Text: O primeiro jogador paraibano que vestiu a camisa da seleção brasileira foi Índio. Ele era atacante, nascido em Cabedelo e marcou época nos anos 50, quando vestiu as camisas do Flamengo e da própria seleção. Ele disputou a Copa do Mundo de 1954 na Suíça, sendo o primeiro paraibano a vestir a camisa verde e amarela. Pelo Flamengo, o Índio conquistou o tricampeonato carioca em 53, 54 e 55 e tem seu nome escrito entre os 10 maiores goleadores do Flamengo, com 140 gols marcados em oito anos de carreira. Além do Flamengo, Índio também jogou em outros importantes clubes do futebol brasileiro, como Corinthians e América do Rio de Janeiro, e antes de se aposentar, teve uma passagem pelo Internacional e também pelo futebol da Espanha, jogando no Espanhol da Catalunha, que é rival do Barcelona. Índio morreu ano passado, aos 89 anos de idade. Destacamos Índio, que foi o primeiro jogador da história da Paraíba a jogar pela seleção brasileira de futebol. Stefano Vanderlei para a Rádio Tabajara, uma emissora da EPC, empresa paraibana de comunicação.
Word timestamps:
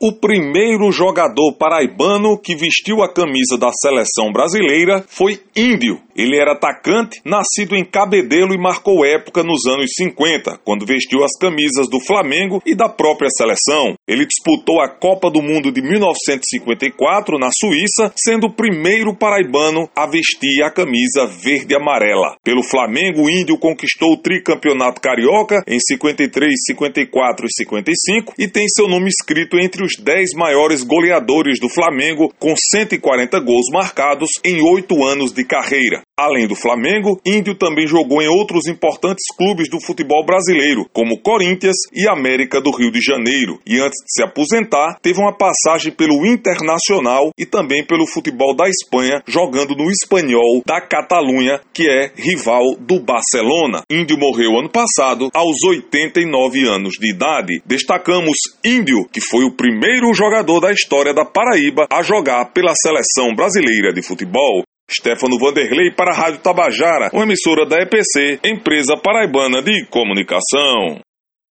O 0.00 0.12
primeiro 0.12 0.92
jogador 0.92 1.56
paraibano 1.58 2.38
que 2.38 2.54
vestiu 2.54 3.02
a 3.02 3.12
camisa 3.12 3.58
da 3.58 3.72
seleção 3.72 4.30
brasileira 4.32 5.04
foi 5.08 5.40
Índio. 5.56 6.00
Ele 6.18 6.36
era 6.36 6.50
atacante, 6.50 7.20
nascido 7.24 7.76
em 7.76 7.84
Cabedelo 7.84 8.52
e 8.52 8.58
marcou 8.58 9.06
época 9.06 9.44
nos 9.44 9.64
anos 9.66 9.92
50, 9.94 10.58
quando 10.64 10.84
vestiu 10.84 11.22
as 11.22 11.30
camisas 11.38 11.88
do 11.88 12.00
Flamengo 12.00 12.60
e 12.66 12.74
da 12.74 12.88
própria 12.88 13.30
seleção. 13.30 13.94
Ele 14.08 14.26
disputou 14.26 14.82
a 14.82 14.88
Copa 14.88 15.30
do 15.30 15.40
Mundo 15.40 15.70
de 15.70 15.80
1954 15.80 17.38
na 17.38 17.50
Suíça, 17.52 18.12
sendo 18.16 18.48
o 18.48 18.52
primeiro 18.52 19.14
paraibano 19.14 19.88
a 19.94 20.08
vestir 20.08 20.60
a 20.64 20.72
camisa 20.72 21.24
verde 21.24 21.74
e 21.74 21.76
amarela. 21.76 22.34
Pelo 22.42 22.64
Flamengo, 22.64 23.22
o 23.22 23.30
Índio 23.30 23.56
conquistou 23.56 24.14
o 24.14 24.20
tricampeonato 24.20 25.00
carioca 25.00 25.62
em 25.68 25.78
53, 25.78 26.52
54 26.66 27.46
e 27.46 27.54
55 27.54 28.34
e 28.36 28.48
tem 28.48 28.66
seu 28.66 28.88
nome 28.88 29.08
escrito 29.08 29.56
entre 29.56 29.84
os 29.84 29.92
10 30.02 30.30
maiores 30.34 30.82
goleadores 30.82 31.60
do 31.60 31.68
Flamengo, 31.68 32.34
com 32.40 32.54
140 32.56 33.38
gols 33.38 33.66
marcados 33.72 34.30
em 34.44 34.60
oito 34.60 35.04
anos 35.04 35.32
de 35.32 35.44
carreira. 35.44 36.07
Além 36.18 36.48
do 36.48 36.56
Flamengo, 36.56 37.20
Índio 37.24 37.54
também 37.54 37.86
jogou 37.86 38.20
em 38.20 38.26
outros 38.26 38.66
importantes 38.66 39.24
clubes 39.36 39.70
do 39.70 39.80
futebol 39.80 40.26
brasileiro, 40.26 40.84
como 40.92 41.20
Corinthians 41.20 41.76
e 41.94 42.08
América 42.08 42.60
do 42.60 42.72
Rio 42.76 42.90
de 42.90 43.00
Janeiro, 43.00 43.60
e 43.64 43.78
antes 43.78 44.02
de 44.04 44.14
se 44.14 44.22
aposentar, 44.24 44.98
teve 45.00 45.20
uma 45.20 45.32
passagem 45.32 45.92
pelo 45.92 46.26
Internacional 46.26 47.30
e 47.38 47.46
também 47.46 47.86
pelo 47.86 48.04
futebol 48.04 48.52
da 48.56 48.68
Espanha, 48.68 49.22
jogando 49.28 49.76
no 49.76 49.88
Espanhol 49.92 50.60
da 50.66 50.80
Catalunha, 50.80 51.60
que 51.72 51.88
é 51.88 52.10
rival 52.16 52.64
do 52.80 52.98
Barcelona. 52.98 53.82
Índio 53.88 54.18
morreu 54.18 54.58
ano 54.58 54.68
passado, 54.68 55.28
aos 55.32 55.62
89 55.62 56.66
anos 56.66 56.94
de 56.98 57.14
idade. 57.14 57.62
Destacamos 57.64 58.36
Índio, 58.64 59.06
que 59.12 59.20
foi 59.20 59.44
o 59.44 59.54
primeiro 59.54 60.12
jogador 60.12 60.58
da 60.58 60.72
história 60.72 61.14
da 61.14 61.24
Paraíba 61.24 61.86
a 61.92 62.02
jogar 62.02 62.46
pela 62.46 62.74
seleção 62.74 63.36
brasileira 63.36 63.92
de 63.92 64.02
futebol. 64.02 64.64
Stefano 64.90 65.38
Vanderlei 65.38 65.90
para 65.94 66.12
a 66.12 66.16
Rádio 66.16 66.40
Tabajara, 66.40 67.10
uma 67.12 67.24
emissora 67.24 67.66
da 67.66 67.76
EPC, 67.82 68.40
empresa 68.44 68.96
paraibana 68.96 69.62
de 69.62 69.86
comunicação. 69.90 71.00